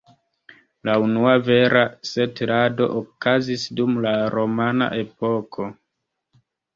La 0.87 0.93
unua 1.07 1.33
vera 1.49 1.83
setlado 2.11 2.87
okazis 3.01 3.65
dum 3.81 3.99
la 4.07 4.15
romana 4.37 4.89
epoko. 5.03 5.69